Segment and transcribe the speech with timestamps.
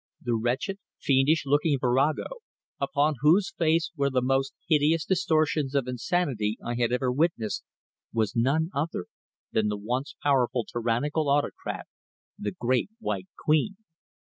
[0.19, 2.41] The wretched, fiendish looking virago,
[2.79, 7.63] upon whose face were the most hideous distortions of insanity I had ever witnessed,
[8.11, 9.05] was none other
[9.51, 11.85] than the once powerful tyrannical autocrat,
[12.39, 13.77] the Great White Queen!